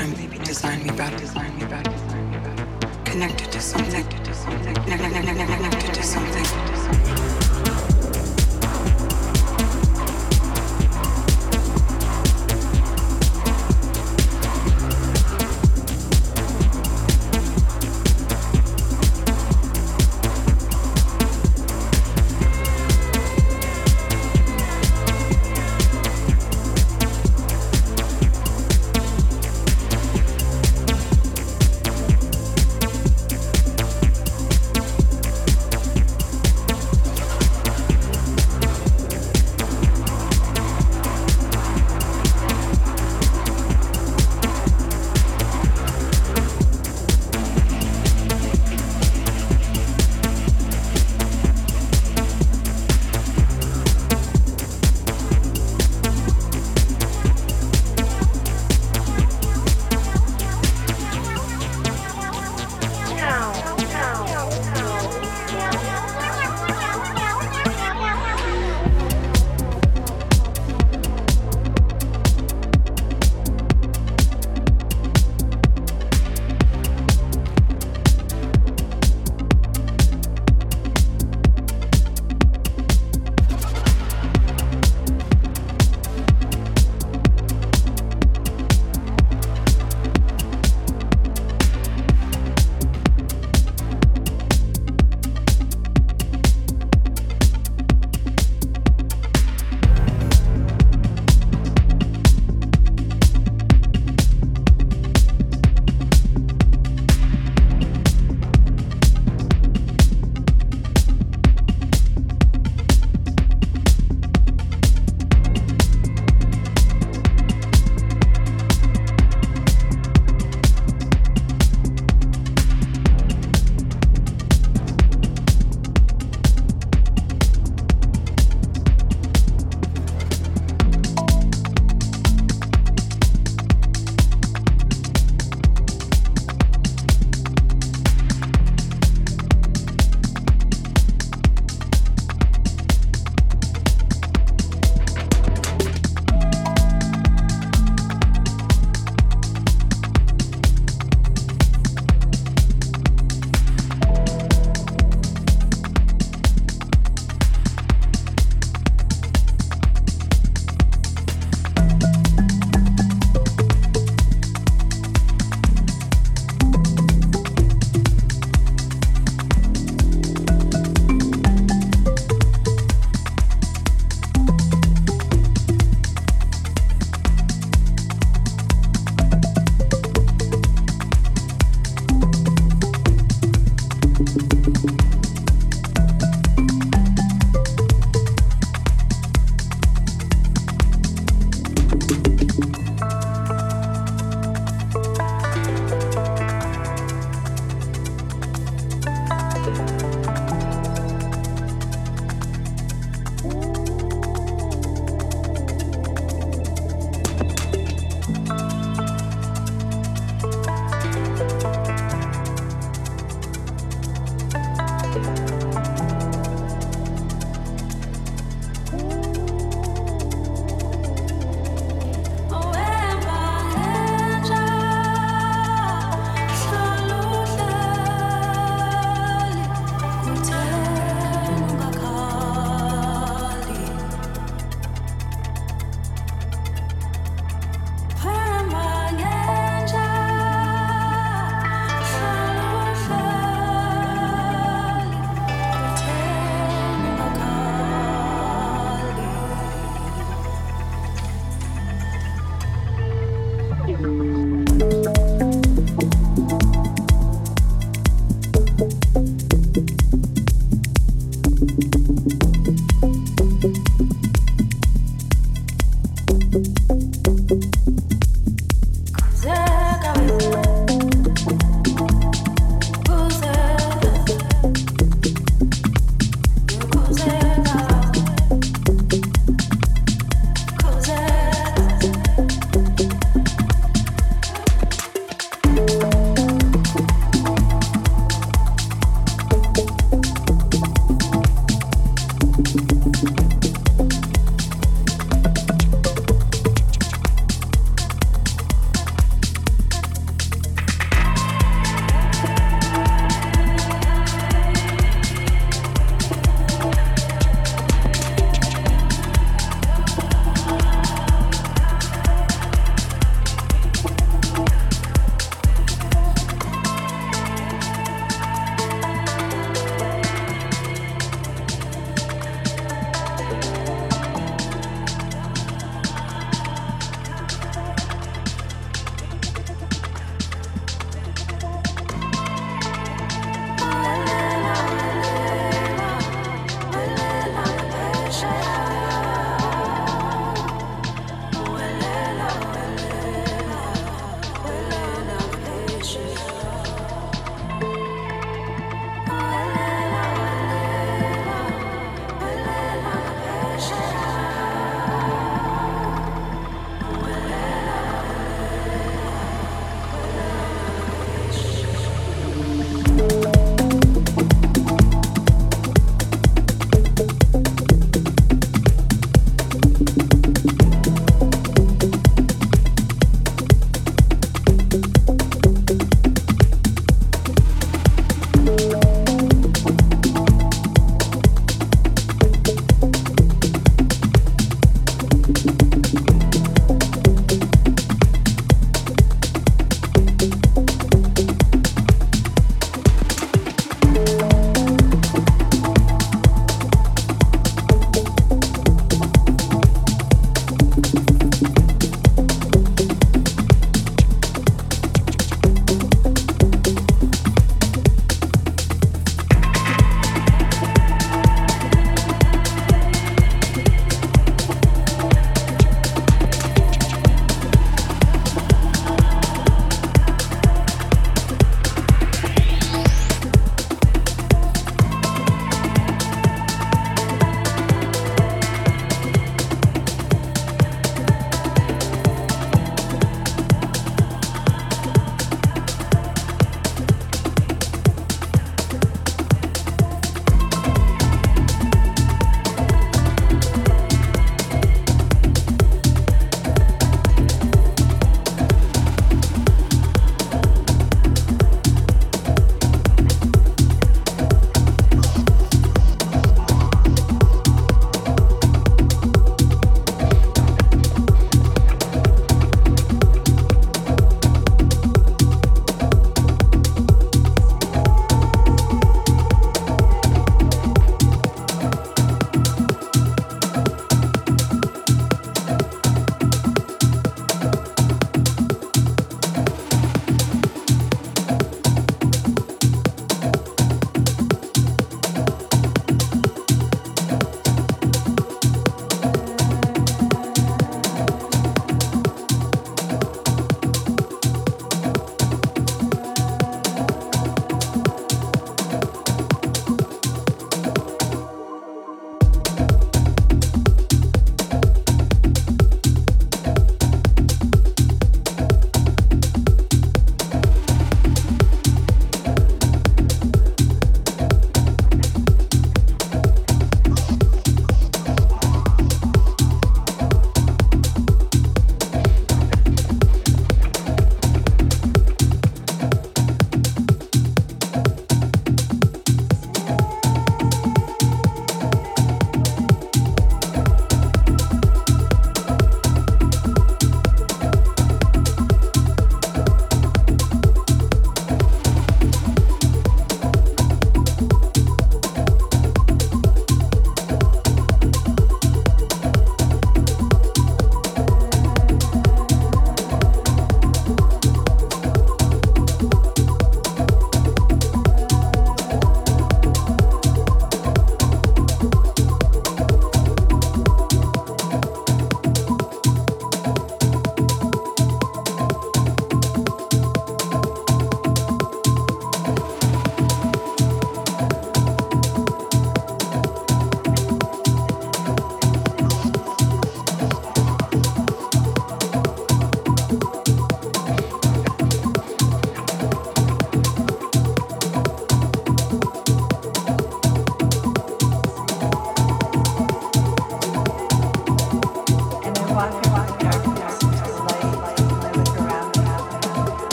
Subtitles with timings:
[0.00, 1.84] pattern design me back design me back.
[3.04, 4.04] Connected to something.
[4.04, 4.74] Connected to something.
[4.74, 7.19] Connected to something.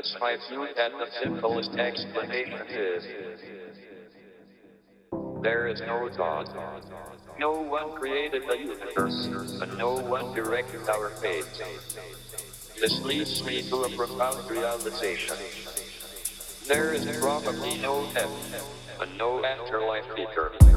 [0.00, 3.04] It's my view that the simplest explanation is
[5.42, 6.48] there is no God.
[7.38, 9.28] No one created the universe,
[9.60, 11.44] and no one directed our fate.
[12.80, 15.36] This leads me to a profound realization.
[16.66, 18.62] There is probably no heaven,
[19.02, 20.69] and no afterlife either.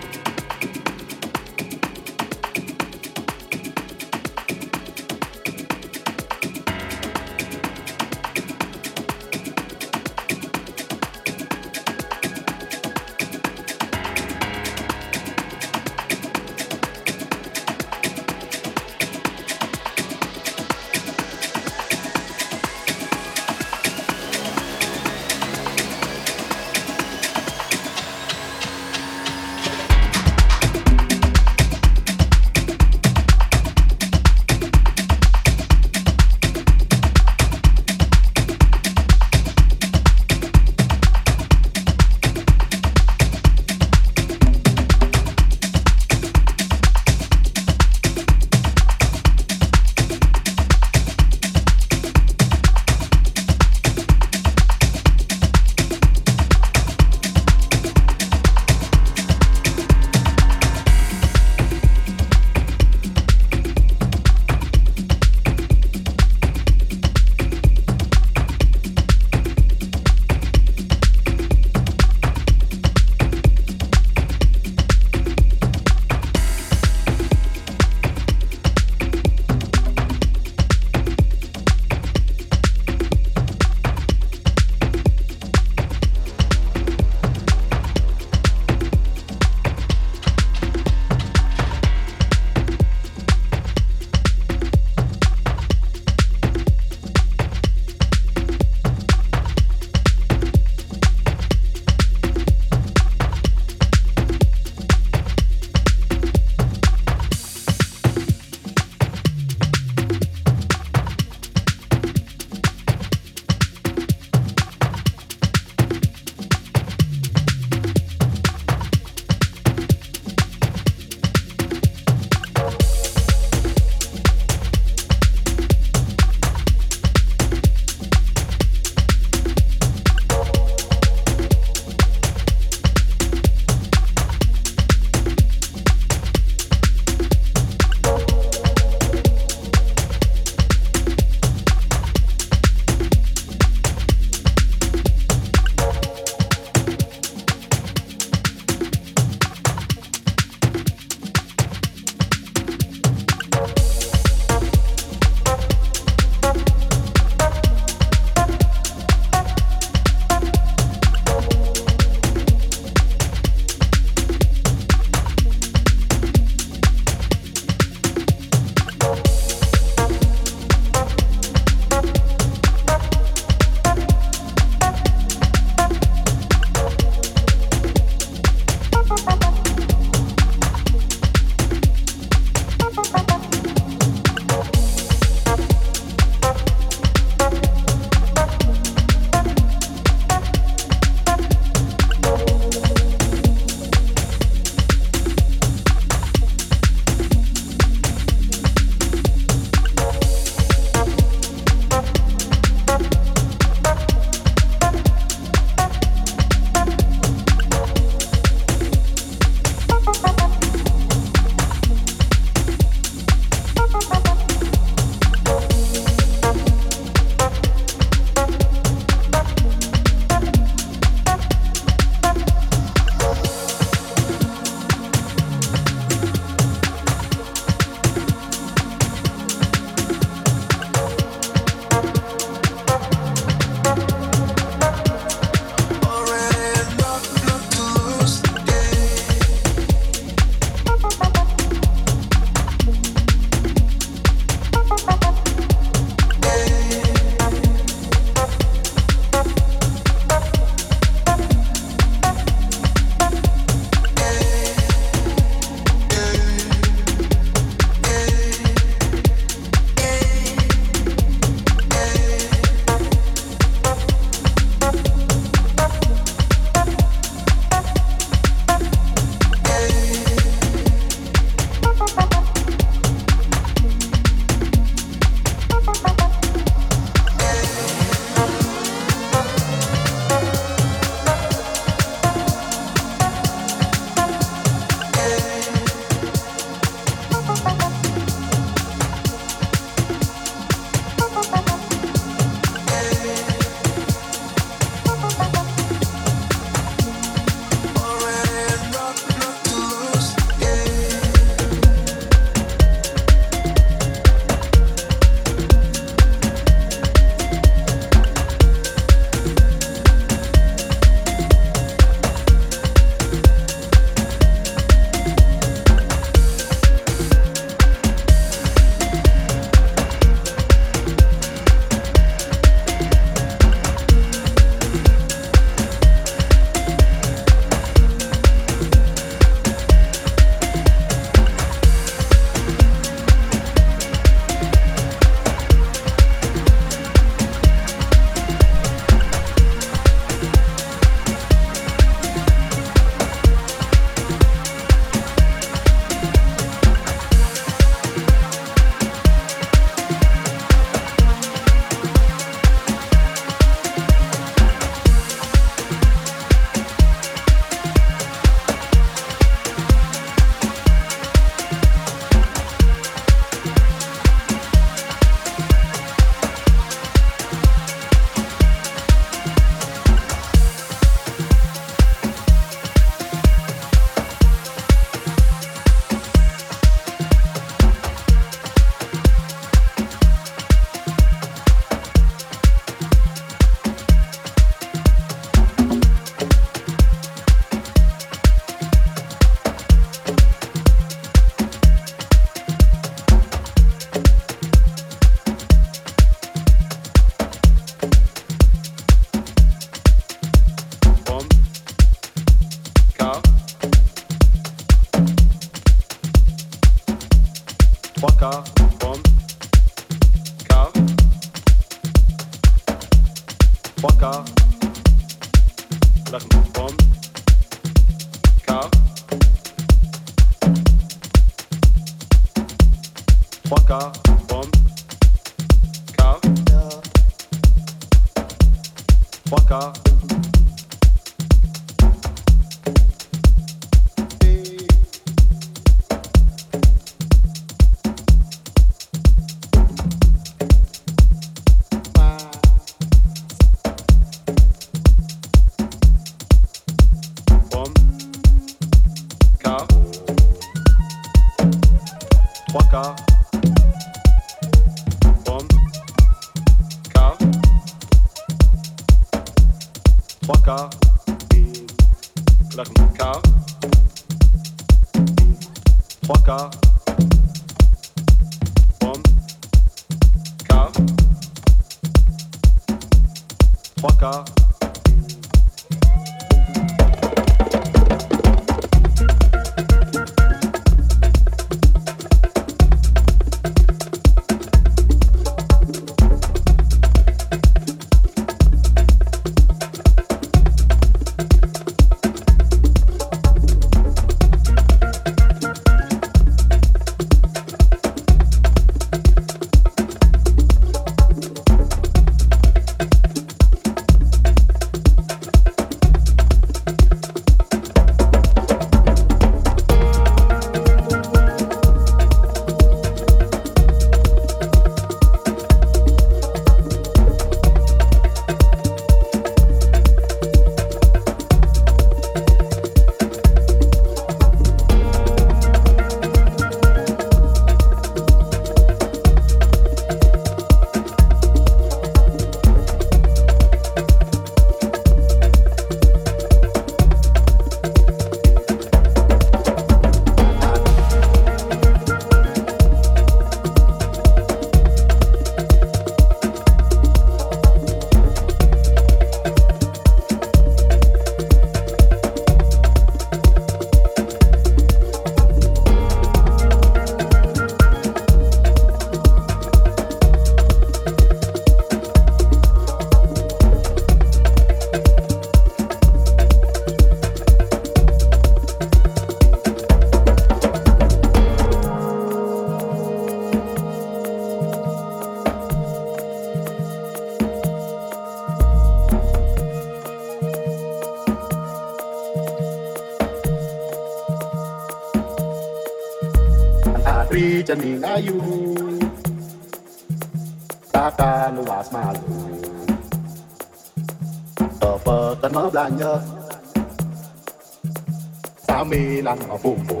[599.51, 600.00] a vovó.